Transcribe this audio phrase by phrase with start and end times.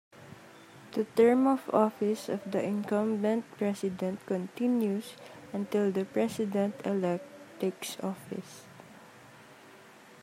[0.93, 5.13] The term of office of the incumbent president continues
[5.53, 7.23] until the President-elect
[7.59, 8.63] takes office.